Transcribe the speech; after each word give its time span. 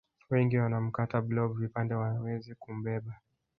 Wengi 0.29 0.57
wanamkata 0.57 1.21
blob 1.21 1.57
vipande 1.57 1.95
waweze 1.95 2.53
kumbeba 2.55 3.21